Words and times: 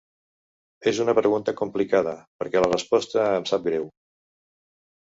És 0.91 1.01
una 1.03 1.15
pregunta 1.19 1.55
complicada, 1.61 2.15
perquè 2.41 2.65
la 2.65 2.73
resposta 2.75 3.31
em 3.39 3.49
sap 3.55 3.71
greu. 3.71 3.89